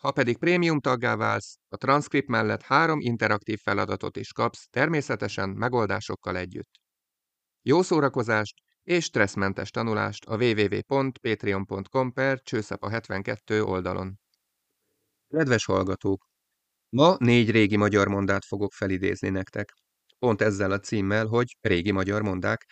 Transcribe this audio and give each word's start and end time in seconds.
Ha 0.00 0.10
pedig 0.10 0.38
prémium 0.38 0.80
taggá 0.80 1.16
válsz, 1.16 1.58
a 1.68 1.76
transzkript 1.76 2.28
mellett 2.28 2.62
három 2.62 3.00
interaktív 3.00 3.58
feladatot 3.62 4.16
is 4.16 4.32
kapsz, 4.32 4.66
természetesen 4.70 5.48
megoldásokkal 5.48 6.36
együtt. 6.36 6.70
Jó 7.62 7.82
szórakozást 7.82 8.54
és 8.82 9.04
stresszmentes 9.04 9.70
tanulást 9.70 10.24
a 10.24 10.36
www.patreon.com 10.36 12.12
per 12.12 12.40
csőszapa 12.42 12.90
72 12.90 13.62
oldalon. 13.62 14.18
Kedves 15.28 15.64
hallgatók! 15.64 16.26
Ma 16.88 17.16
négy 17.18 17.50
régi 17.50 17.76
magyar 17.76 18.08
mondát 18.08 18.44
fogok 18.44 18.72
felidézni 18.72 19.28
nektek. 19.28 19.72
Pont 20.18 20.40
ezzel 20.40 20.70
a 20.70 20.78
címmel, 20.78 21.26
hogy 21.26 21.56
régi 21.60 21.90
magyar 21.90 22.22
mondák, 22.22 22.66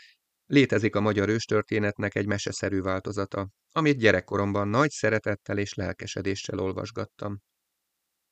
létezik 0.48 0.94
a 0.94 1.00
magyar 1.00 1.28
őstörténetnek 1.28 2.14
egy 2.14 2.26
meseszerű 2.26 2.80
változata, 2.80 3.48
amit 3.72 3.98
gyerekkoromban 3.98 4.68
nagy 4.68 4.90
szeretettel 4.90 5.58
és 5.58 5.74
lelkesedéssel 5.74 6.58
olvasgattam. 6.58 7.40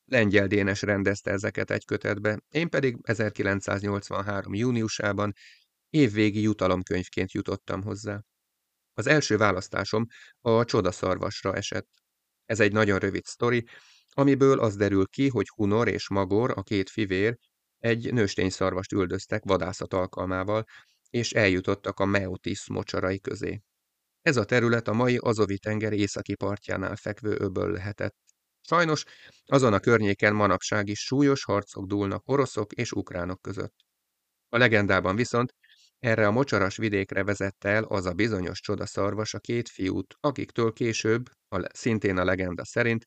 Lengyel 0.04 0.46
Dénes 0.46 0.82
rendezte 0.82 1.30
ezeket 1.30 1.70
egy 1.70 1.84
kötetbe, 1.84 2.40
én 2.48 2.68
pedig 2.68 2.96
1983. 3.02 4.54
júniusában 4.54 5.32
évvégi 5.90 6.40
jutalomkönyvként 6.40 7.32
jutottam 7.32 7.82
hozzá. 7.82 8.20
Az 8.92 9.06
első 9.06 9.36
választásom 9.36 10.06
a 10.40 10.64
csodaszarvasra 10.64 11.54
esett. 11.54 11.88
Ez 12.44 12.60
egy 12.60 12.72
nagyon 12.72 12.98
rövid 12.98 13.24
sztori, 13.24 13.64
amiből 14.10 14.58
az 14.58 14.76
derül 14.76 15.06
ki, 15.06 15.28
hogy 15.28 15.48
Hunor 15.48 15.88
és 15.88 16.08
Magor, 16.08 16.52
a 16.54 16.62
két 16.62 16.90
fivér, 16.90 17.36
egy 17.78 18.12
nőstényszarvast 18.12 18.92
üldöztek 18.92 19.42
vadászat 19.44 19.92
alkalmával, 19.92 20.64
és 21.16 21.32
eljutottak 21.32 22.00
a 22.00 22.04
Meotis 22.04 22.68
mocsarai 22.68 23.20
közé. 23.20 23.60
Ez 24.22 24.36
a 24.36 24.44
terület 24.44 24.88
a 24.88 24.92
mai 24.92 25.16
Azovi-tenger 25.16 25.92
északi 25.92 26.34
partjánál 26.34 26.96
fekvő 26.96 27.36
öböl 27.38 27.70
lehetett. 27.70 28.16
Sajnos 28.60 29.04
azon 29.44 29.72
a 29.72 29.80
környéken 29.80 30.34
manapság 30.34 30.88
is 30.88 30.98
súlyos 30.98 31.44
harcok 31.44 31.86
dúlnak 31.86 32.28
oroszok 32.28 32.72
és 32.72 32.92
ukránok 32.92 33.40
között. 33.42 33.74
A 34.48 34.58
legendában 34.58 35.16
viszont 35.16 35.54
erre 35.98 36.26
a 36.26 36.30
mocsaras 36.30 36.76
vidékre 36.76 37.24
vezette 37.24 37.68
el 37.68 37.84
az 37.84 38.06
a 38.06 38.12
bizonyos 38.12 38.60
csodaszarvas 38.60 39.34
a 39.34 39.38
két 39.38 39.68
fiút, 39.68 40.14
akiktől 40.20 40.72
később, 40.72 41.24
a, 41.48 41.68
szintén 41.72 42.16
a 42.16 42.24
legenda 42.24 42.64
szerint, 42.64 43.06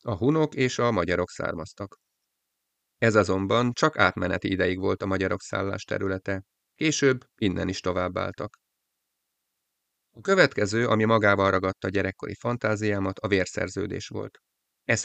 a 0.00 0.16
hunok 0.16 0.54
és 0.54 0.78
a 0.78 0.90
magyarok 0.90 1.30
származtak. 1.30 1.98
Ez 2.98 3.14
azonban 3.14 3.72
csak 3.72 3.98
átmeneti 3.98 4.50
ideig 4.50 4.78
volt 4.78 5.02
a 5.02 5.06
magyarok 5.06 5.40
szállás 5.40 5.84
területe, 5.84 6.44
később 6.82 7.24
innen 7.36 7.68
is 7.68 7.80
továbbáltak. 7.80 8.58
A 10.10 10.20
következő, 10.20 10.86
ami 10.86 11.04
magával 11.04 11.50
ragadta 11.50 11.88
gyerekkori 11.88 12.34
fantáziámat, 12.34 13.18
a 13.18 13.28
vérszerződés 13.28 14.08
volt. 14.08 14.38
E 14.84 14.96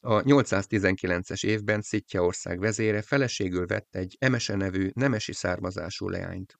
a 0.00 0.22
819-es 0.22 1.44
évben 1.44 1.82
ország 2.12 2.58
vezére 2.58 3.02
feleségül 3.02 3.66
vett 3.66 3.94
egy 3.94 4.16
Emese 4.18 4.56
nevű 4.56 4.90
nemesi 4.94 5.32
származású 5.32 6.08
leányt. 6.08 6.54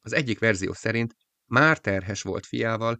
Az 0.00 0.12
egyik 0.12 0.38
verzió 0.38 0.72
szerint 0.72 1.14
már 1.44 1.78
terhes 1.78 2.22
volt 2.22 2.46
fiával, 2.46 2.96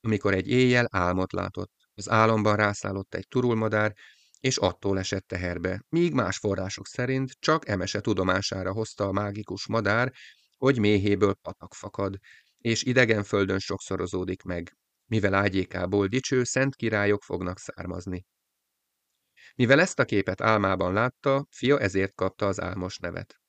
amikor 0.00 0.34
egy 0.34 0.48
éjjel 0.48 0.86
álmot 0.90 1.32
látott. 1.32 1.72
Az 1.94 2.08
álomban 2.08 2.56
rászállott 2.56 3.14
egy 3.14 3.28
turulmadár, 3.28 3.94
és 4.42 4.56
attól 4.56 4.98
esett 4.98 5.26
teherbe, 5.26 5.84
míg 5.88 6.12
más 6.12 6.38
források 6.38 6.86
szerint 6.86 7.30
csak 7.38 7.68
Emese 7.68 8.00
tudomására 8.00 8.72
hozta 8.72 9.04
a 9.04 9.12
mágikus 9.12 9.66
madár, 9.66 10.12
hogy 10.56 10.78
méhéből 10.78 11.34
patak 11.34 11.74
fakad, 11.74 12.18
és 12.58 12.82
idegen 12.82 13.22
földön 13.22 13.58
sokszorozódik 13.58 14.42
meg, 14.42 14.76
mivel 15.06 15.34
ágyékából 15.34 16.06
dicső 16.06 16.44
szent 16.44 16.74
királyok 16.74 17.22
fognak 17.22 17.58
származni. 17.58 18.26
Mivel 19.54 19.80
ezt 19.80 19.98
a 19.98 20.04
képet 20.04 20.40
álmában 20.40 20.92
látta, 20.92 21.46
fia 21.50 21.78
ezért 21.78 22.14
kapta 22.14 22.46
az 22.46 22.60
álmos 22.60 22.98
nevet. 22.98 23.40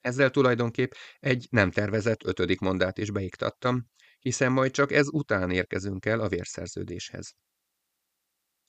Ezzel 0.00 0.30
tulajdonképp 0.30 0.92
egy 1.18 1.46
nem 1.50 1.70
tervezett 1.70 2.24
ötödik 2.24 2.60
mondát 2.60 2.98
is 2.98 3.10
beiktattam, 3.10 3.86
hiszen 4.18 4.52
majd 4.52 4.70
csak 4.70 4.92
ez 4.92 5.08
után 5.08 5.50
érkezünk 5.50 6.06
el 6.06 6.20
a 6.20 6.28
vérszerződéshez. 6.28 7.34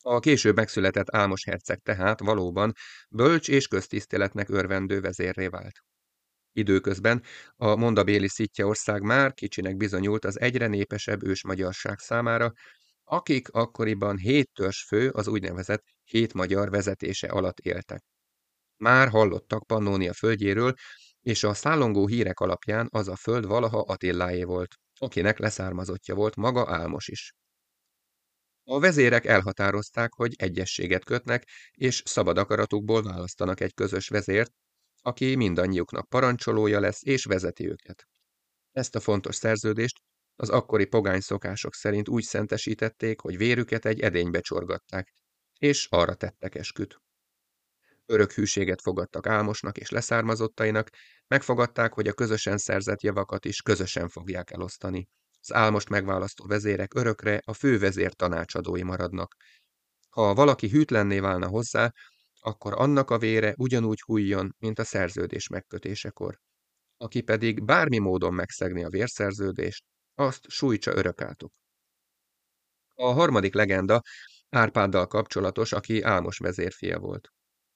A 0.07 0.19
később 0.19 0.55
megszületett 0.55 1.15
Álmos 1.15 1.43
herceg 1.43 1.79
tehát 1.79 2.19
valóban 2.19 2.73
bölcs 3.09 3.49
és 3.49 3.67
köztiszteletnek 3.67 4.49
örvendő 4.49 5.01
vezérré 5.01 5.47
vált. 5.47 5.79
Időközben 6.51 7.23
a 7.55 7.75
mondabéli 7.75 8.27
ország 8.63 9.01
már 9.01 9.33
kicsinek 9.33 9.77
bizonyult 9.77 10.25
az 10.25 10.39
egyre 10.39 10.67
népesebb 10.67 11.23
ősmagyarság 11.23 11.99
számára, 11.99 12.51
akik 13.03 13.49
akkoriban 13.49 14.17
hét 14.17 14.49
fő 14.87 15.09
az 15.09 15.27
úgynevezett 15.27 15.83
hét 16.03 16.33
magyar 16.33 16.69
vezetése 16.69 17.27
alatt 17.27 17.59
éltek. 17.59 18.03
Már 18.77 19.09
hallottak 19.09 19.67
Pannónia 19.67 20.13
földjéről, 20.13 20.73
és 21.21 21.43
a 21.43 21.53
szállongó 21.53 22.07
hírek 22.07 22.39
alapján 22.39 22.87
az 22.91 23.07
a 23.07 23.15
föld 23.15 23.45
valaha 23.45 23.79
Attiláé 23.79 24.43
volt, 24.43 24.75
akinek 24.99 25.37
leszármazottja 25.39 26.15
volt 26.15 26.35
maga 26.35 26.73
Álmos 26.73 27.07
is. 27.07 27.33
A 28.67 28.79
vezérek 28.79 29.25
elhatározták, 29.25 30.13
hogy 30.13 30.33
egyességet 30.37 31.03
kötnek, 31.03 31.47
és 31.71 32.01
szabad 32.05 32.37
akaratukból 32.37 33.03
választanak 33.03 33.59
egy 33.59 33.73
közös 33.73 34.07
vezért, 34.07 34.51
aki 35.01 35.35
mindannyiuknak 35.35 36.09
parancsolója 36.09 36.79
lesz 36.79 37.03
és 37.03 37.25
vezeti 37.25 37.67
őket. 37.67 38.07
Ezt 38.71 38.95
a 38.95 38.99
fontos 38.99 39.35
szerződést 39.35 40.01
az 40.35 40.49
akkori 40.49 40.85
pogány 40.85 41.19
szokások 41.19 41.73
szerint 41.73 42.09
úgy 42.09 42.23
szentesítették, 42.23 43.19
hogy 43.19 43.37
vérüket 43.37 43.85
egy 43.85 43.99
edénybe 43.99 44.39
csorgatták, 44.39 45.13
és 45.59 45.87
arra 45.89 46.15
tettek 46.15 46.55
esküt. 46.55 47.01
Örök 48.05 48.31
hűséget 48.31 48.81
fogadtak 48.81 49.27
Álmosnak 49.27 49.77
és 49.77 49.89
leszármazottainak, 49.89 50.89
megfogadták, 51.27 51.93
hogy 51.93 52.07
a 52.07 52.13
közösen 52.13 52.57
szerzett 52.57 53.01
javakat 53.01 53.45
is 53.45 53.61
közösen 53.61 54.09
fogják 54.09 54.51
elosztani. 54.51 55.07
Az 55.47 55.53
Álmost 55.53 55.89
megválasztó 55.89 56.45
vezérek 56.45 56.93
örökre 56.93 57.41
a 57.45 57.53
fővezér 57.53 58.13
tanácsadói 58.13 58.83
maradnak. 58.83 59.35
Ha 60.09 60.33
valaki 60.33 60.69
hűtlenné 60.69 61.19
válna 61.19 61.47
hozzá, 61.47 61.91
akkor 62.39 62.73
annak 62.73 63.09
a 63.09 63.17
vére 63.17 63.53
ugyanúgy 63.57 64.01
hújjon, 64.01 64.55
mint 64.57 64.79
a 64.79 64.83
szerződés 64.83 65.47
megkötésekor. 65.47 66.39
Aki 66.97 67.21
pedig 67.21 67.63
bármi 67.63 67.97
módon 67.97 68.33
megszegni 68.33 68.83
a 68.83 68.89
vérszerződést, 68.89 69.83
azt 70.13 70.49
sújtsa 70.49 70.95
örökátok. 70.95 71.51
A 72.93 73.11
harmadik 73.11 73.53
legenda 73.53 74.01
Árpáddal 74.49 75.07
kapcsolatos, 75.07 75.71
aki 75.71 76.01
Álmos 76.01 76.37
vezérfia 76.37 76.99
volt. 76.99 77.27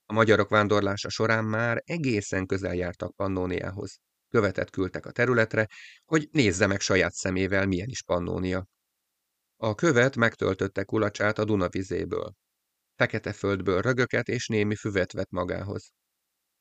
A 0.06 0.14
magyarok 0.14 0.50
vándorlása 0.50 1.10
során 1.10 1.46
már 1.46 1.82
egészen 1.86 2.46
közel 2.46 2.76
jártak 2.76 3.16
Pannóniához. 3.16 4.00
Követet 4.30 4.70
küldtek 4.70 5.06
a 5.06 5.12
területre, 5.12 5.68
hogy 6.06 6.28
nézze 6.32 6.68
meg 6.68 6.80
saját 6.80 7.14
szemével, 7.14 7.66
milyen 7.66 7.90
is 7.90 8.04
Pannónia. 8.04 8.68
A 9.56 9.76
követ 9.76 10.16
megtöltötte 10.16 10.84
kulacsát 10.84 11.38
a 11.38 11.46
Duna 11.46 11.70
vizéből. 11.70 12.34
Fekete 12.96 13.34
földből 13.34 13.82
rögöket 13.82 14.28
és 14.28 14.48
némi 14.48 14.76
füvet 14.76 15.12
vett 15.12 15.30
magához. 15.30 15.92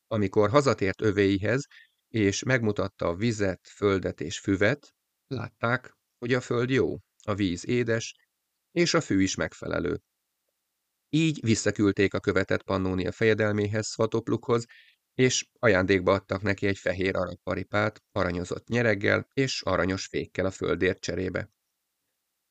Amikor 0.07 0.51
hazatért 0.51 1.03
övéihez, 1.03 1.67
és 2.09 2.43
megmutatta 2.43 3.07
a 3.07 3.15
vizet, 3.15 3.69
földet 3.77 4.21
és 4.21 4.39
füvet, 4.39 4.95
látták, 5.27 5.97
hogy 6.19 6.35
a 6.35 6.41
föld 6.41 6.71
jó, 6.71 6.97
a 7.23 7.35
víz 7.35 7.67
édes, 7.67 8.15
és 8.71 8.95
a 8.95 9.01
fű 9.01 9.23
is 9.23 9.35
megfelelő. 9.35 10.01
Így 11.09 11.41
visszaküldték 11.41 12.15
a 12.15 12.21
követet 12.21 12.63
Pannónia 12.63 13.13
fejedelméhez, 13.13 13.87
Svatoplukhoz, 13.87 14.65
és 15.19 15.49
ajándékba 15.59 16.13
adtak 16.13 16.43
neki 16.43 16.67
egy 16.67 16.79
fehér 16.79 17.17
aranyparipát, 17.17 18.03
aranyozott 18.13 18.69
nyereggel 18.69 19.29
és 19.33 19.63
aranyos 19.63 20.07
fékkel 20.07 20.47
a 20.47 20.51
földért 20.51 21.01
cserébe. 21.01 21.51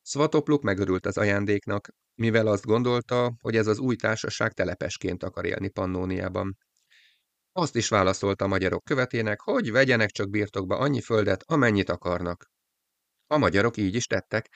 Svatopluk 0.02 0.62
megörült 0.62 1.06
az 1.06 1.18
ajándéknak, 1.18 1.88
mivel 2.14 2.46
azt 2.46 2.64
gondolta, 2.64 3.36
hogy 3.40 3.56
ez 3.56 3.66
az 3.66 3.78
új 3.78 3.96
társaság 3.96 4.52
telepesként 4.52 5.22
akar 5.22 5.44
élni 5.44 5.68
Pannóniában. 5.68 6.58
Azt 7.52 7.76
is 7.76 7.88
válaszolta 7.88 8.44
a 8.44 8.48
magyarok 8.48 8.84
követének, 8.84 9.40
hogy 9.40 9.70
vegyenek 9.70 10.10
csak 10.10 10.30
birtokba 10.30 10.78
annyi 10.78 11.00
földet, 11.00 11.42
amennyit 11.46 11.88
akarnak. 11.88 12.50
A 13.26 13.36
magyarok 13.36 13.76
így 13.76 13.94
is 13.94 14.06
tettek, 14.06 14.48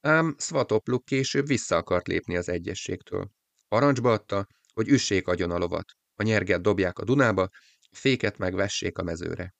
ám 0.00 0.34
Svatopluk 0.38 1.04
később 1.04 1.46
vissza 1.46 1.76
akart 1.76 2.06
lépni 2.06 2.36
az 2.36 2.48
egyességtől. 2.48 3.30
Parancsba 3.68 4.12
adta, 4.12 4.46
hogy 4.72 4.88
üssék 4.88 5.28
agyon 5.28 5.50
a 5.50 5.58
lovat, 5.58 5.92
a 6.22 6.24
nyerget 6.24 6.62
dobják 6.62 6.98
a 6.98 7.04
Dunába, 7.04 7.48
féket 7.90 8.38
meg 8.38 8.54
vessék 8.54 8.98
a 8.98 9.02
mezőre. 9.02 9.54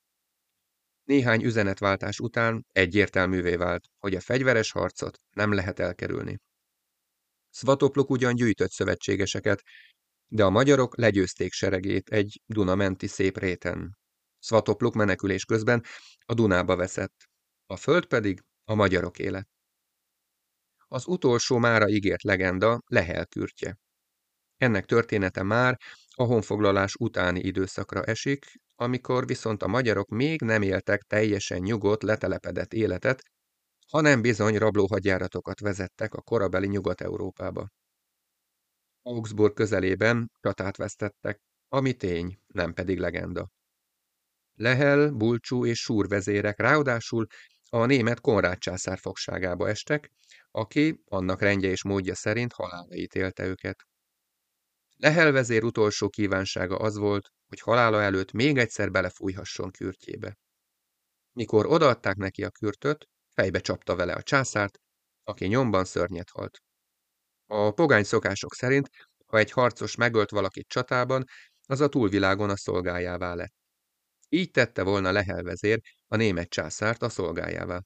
Néhány 1.04 1.42
üzenetváltás 1.42 2.18
után 2.18 2.66
egyértelművé 2.72 3.56
vált, 3.56 3.84
hogy 3.98 4.14
a 4.14 4.20
fegyveres 4.20 4.70
harcot 4.70 5.20
nem 5.30 5.52
lehet 5.52 5.78
elkerülni. 5.78 6.38
Svatopluk 7.50 8.10
ugyan 8.10 8.34
gyűjtött 8.34 8.70
szövetségeseket, 8.70 9.62
de 10.28 10.44
a 10.44 10.50
magyarok 10.50 10.96
legyőzték 10.96 11.52
seregét 11.52 12.08
egy 12.08 12.40
Dunamenti 12.46 13.06
szép 13.06 13.38
réten. 13.38 13.98
Svatopluk 14.38 14.94
menekülés 14.94 15.44
közben 15.44 15.84
a 16.24 16.34
Dunába 16.34 16.76
veszett, 16.76 17.28
a 17.66 17.76
föld 17.76 18.06
pedig 18.06 18.40
a 18.64 18.74
magyarok 18.74 19.18
élet. 19.18 19.48
Az 20.88 21.06
utolsó 21.06 21.58
mára 21.58 21.88
ígért 21.88 22.22
legenda 22.22 22.82
Lehel 22.86 23.26
kürtje. 23.26 23.78
Ennek 24.56 24.84
története 24.84 25.42
már 25.42 25.78
a 26.14 26.22
honfoglalás 26.22 26.94
utáni 26.98 27.40
időszakra 27.40 28.02
esik, 28.02 28.44
amikor 28.74 29.26
viszont 29.26 29.62
a 29.62 29.66
magyarok 29.66 30.08
még 30.08 30.40
nem 30.40 30.62
éltek 30.62 31.02
teljesen 31.02 31.58
nyugodt, 31.58 32.02
letelepedett 32.02 32.72
életet, 32.72 33.22
hanem 33.88 34.20
bizony 34.20 34.56
rablóhagyjáratokat 34.56 35.60
vezettek 35.60 36.14
a 36.14 36.22
korabeli 36.22 36.66
Nyugat-Európába. 36.66 37.68
Augsburg 39.02 39.54
közelében 39.54 40.30
csatát 40.40 40.76
vesztettek, 40.76 41.40
ami 41.68 41.92
tény, 41.92 42.38
nem 42.46 42.72
pedig 42.72 42.98
legenda. 42.98 43.50
Lehel, 44.54 45.10
Bulcsú 45.10 45.66
és 45.66 45.78
Súr 45.78 46.08
vezérek 46.08 46.58
ráadásul 46.60 47.26
a 47.70 47.86
német 47.86 48.20
Konrád 48.20 48.58
császár 48.58 48.98
fogságába 48.98 49.68
estek, 49.68 50.10
aki 50.50 51.02
annak 51.04 51.40
rendje 51.40 51.70
és 51.70 51.84
módja 51.84 52.14
szerint 52.14 52.52
halálra 52.52 52.94
ítélte 52.94 53.46
őket. 53.46 53.76
Lehel 55.02 55.32
vezér 55.32 55.64
utolsó 55.64 56.08
kívánsága 56.08 56.76
az 56.76 56.96
volt, 56.96 57.28
hogy 57.46 57.60
halála 57.60 58.02
előtt 58.02 58.32
még 58.32 58.58
egyszer 58.58 58.90
belefújhasson 58.90 59.70
kürtjébe. 59.70 60.38
Mikor 61.32 61.66
odaadták 61.66 62.16
neki 62.16 62.44
a 62.44 62.50
kürtöt, 62.50 63.08
fejbe 63.34 63.60
csapta 63.60 63.96
vele 63.96 64.12
a 64.12 64.22
császárt, 64.22 64.78
aki 65.24 65.46
nyomban 65.46 65.84
szörnyet 65.84 66.30
halt. 66.30 66.62
A 67.46 67.70
pogány 67.70 68.04
szokások 68.04 68.54
szerint, 68.54 68.88
ha 69.26 69.38
egy 69.38 69.50
harcos 69.50 69.94
megölt 69.96 70.30
valakit 70.30 70.68
csatában, 70.68 71.24
az 71.66 71.80
a 71.80 71.88
túlvilágon 71.88 72.50
a 72.50 72.56
szolgájává 72.56 73.34
lett. 73.34 73.54
Így 74.28 74.50
tette 74.50 74.82
volna 74.82 75.12
Lehel 75.12 75.42
vezér 75.42 75.80
a 76.06 76.16
német 76.16 76.48
császárt 76.48 77.02
a 77.02 77.08
szolgájává. 77.08 77.82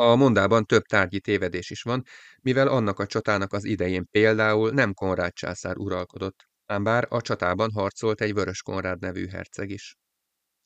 A 0.00 0.14
mondában 0.14 0.64
több 0.64 0.82
tárgyi 0.82 1.20
tévedés 1.20 1.70
is 1.70 1.82
van, 1.82 2.02
mivel 2.42 2.68
annak 2.68 2.98
a 2.98 3.06
csatának 3.06 3.52
az 3.52 3.64
idején 3.64 4.06
például 4.10 4.70
nem 4.70 4.94
Konrád 4.94 5.32
császár 5.32 5.76
uralkodott, 5.76 6.44
ám 6.66 6.82
bár 6.82 7.06
a 7.08 7.20
csatában 7.20 7.70
harcolt 7.72 8.20
egy 8.20 8.34
Vörös 8.34 8.62
Konrád 8.62 9.00
nevű 9.00 9.26
herceg 9.26 9.70
is. 9.70 9.96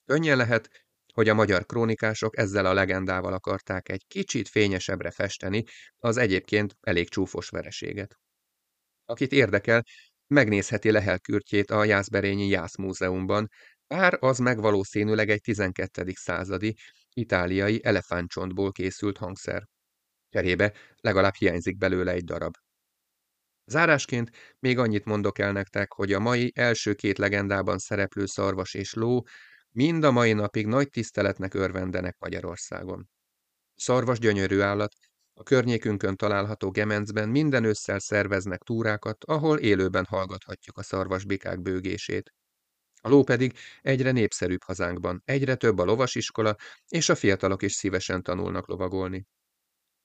Könnyen 0.04 0.36
lehet, 0.36 0.68
hogy 1.14 1.28
a 1.28 1.34
magyar 1.34 1.66
krónikások 1.66 2.36
ezzel 2.36 2.66
a 2.66 2.72
legendával 2.72 3.32
akarták 3.32 3.88
egy 3.88 4.04
kicsit 4.06 4.48
fényesebbre 4.48 5.10
festeni 5.10 5.64
az 5.96 6.16
egyébként 6.16 6.76
elég 6.80 7.08
csúfos 7.08 7.48
vereséget. 7.48 8.18
Akit 9.04 9.32
érdekel, 9.32 9.84
megnézheti 10.26 10.90
lehelkürtjét 10.90 11.70
a 11.70 11.84
Jászberényi 11.84 12.48
Jász 12.48 12.76
Múzeumban, 12.76 13.48
bár 13.86 14.16
az 14.20 14.38
meg 14.38 14.60
egy 15.30 15.40
12. 15.40 16.12
századi 16.14 16.76
itáliai 17.14 17.84
elefántcsontból 17.84 18.72
készült 18.72 19.18
hangszer. 19.18 19.68
Cserébe 20.28 20.72
legalább 21.00 21.34
hiányzik 21.34 21.76
belőle 21.76 22.12
egy 22.12 22.24
darab. 22.24 22.56
Zárásként 23.64 24.30
még 24.58 24.78
annyit 24.78 25.04
mondok 25.04 25.38
el 25.38 25.52
nektek, 25.52 25.92
hogy 25.92 26.12
a 26.12 26.18
mai 26.18 26.52
első 26.54 26.94
két 26.94 27.18
legendában 27.18 27.78
szereplő 27.78 28.26
szarvas 28.26 28.74
és 28.74 28.94
ló 28.94 29.26
mind 29.70 30.04
a 30.04 30.10
mai 30.10 30.32
napig 30.32 30.66
nagy 30.66 30.88
tiszteletnek 30.88 31.54
örvendenek 31.54 32.16
Magyarországon. 32.18 33.08
Szarvas 33.74 34.18
gyönyörű 34.18 34.60
állat, 34.60 34.92
a 35.34 35.42
környékünkön 35.42 36.16
található 36.16 36.70
Gemencben 36.70 37.28
minden 37.28 37.64
ősszel 37.64 37.98
szerveznek 37.98 38.60
túrákat, 38.62 39.24
ahol 39.24 39.58
élőben 39.58 40.04
hallgathatjuk 40.04 40.78
a 40.78 40.82
szarvasbikák 40.82 41.60
bőgését. 41.60 42.32
A 43.04 43.08
ló 43.08 43.22
pedig 43.22 43.58
egyre 43.80 44.10
népszerűbb 44.10 44.62
hazánkban, 44.62 45.22
egyre 45.24 45.54
több 45.54 45.78
a 45.78 45.84
lovasiskola, 45.84 46.56
és 46.88 47.08
a 47.08 47.14
fiatalok 47.14 47.62
is 47.62 47.72
szívesen 47.72 48.22
tanulnak 48.22 48.68
lovagolni. 48.68 49.26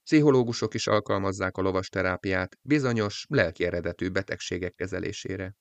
Pszichológusok 0.03 0.73
is 0.73 0.88
alkalmazzák 0.88 1.57
a 1.57 1.61
lovas 1.61 1.89
terápiát 1.89 2.57
bizonyos, 2.61 3.25
lelki 3.29 3.65
eredetű 3.65 4.09
betegségek 4.09 4.73
kezelésére. 4.73 5.55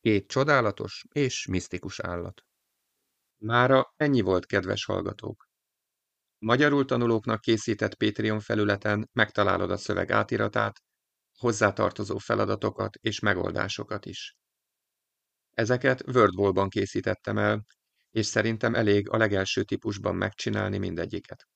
Két 0.00 0.28
csodálatos 0.28 1.04
és 1.12 1.46
misztikus 1.46 2.00
állat. 2.00 2.42
Mára 3.38 3.92
ennyi 3.96 4.20
volt, 4.20 4.46
kedves 4.46 4.84
hallgatók. 4.84 5.48
Magyarul 6.38 6.84
tanulóknak 6.84 7.40
készített 7.40 7.94
Patreon 7.94 8.40
felületen 8.40 9.08
megtalálod 9.12 9.70
a 9.70 9.76
szöveg 9.76 10.10
átiratát, 10.10 10.82
hozzátartozó 11.38 12.18
feladatokat 12.18 12.96
és 13.00 13.20
megoldásokat 13.20 14.06
is. 14.06 14.36
Ezeket 15.52 16.02
WordWall-ban 16.06 16.68
készítettem 16.68 17.38
el, 17.38 17.64
és 18.10 18.26
szerintem 18.26 18.74
elég 18.74 19.08
a 19.08 19.16
legelső 19.16 19.62
típusban 19.62 20.14
megcsinálni 20.14 20.78
mindegyiket. 20.78 21.46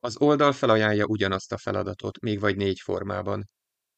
Az 0.00 0.16
oldal 0.16 0.52
felajánlja 0.52 1.06
ugyanazt 1.06 1.52
a 1.52 1.58
feladatot, 1.58 2.20
még 2.20 2.40
vagy 2.40 2.56
négy 2.56 2.80
formában, 2.80 3.48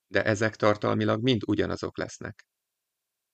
de 0.07 0.25
ezek 0.25 0.57
tartalmilag 0.57 1.23
mind 1.23 1.41
ugyanazok 1.47 1.99
lesznek. 1.99 2.47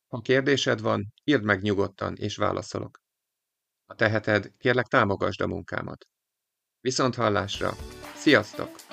Ha 0.07 0.21
kérdésed 0.21 0.81
van, 0.81 1.13
írd 1.25 1.43
meg 1.43 1.63
nyugodtan, 1.63 2.17
és 2.17 2.37
válaszolok. 2.37 2.99
Ha 3.87 3.95
teheted, 3.95 4.53
kérlek 4.57 4.87
támogasd 4.87 5.41
a 5.41 5.47
munkámat. 5.47 6.07
Viszont 6.81 7.15
hallásra! 7.15 7.73
Sziasztok! 8.15 8.86